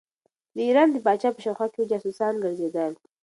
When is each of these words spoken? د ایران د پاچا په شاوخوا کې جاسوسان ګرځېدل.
د 0.55 0.57
ایران 0.67 0.89
د 0.91 0.97
پاچا 1.05 1.29
په 1.33 1.39
شاوخوا 1.45 1.67
کې 1.73 1.89
جاسوسان 1.91 2.33
ګرځېدل. 2.43 2.91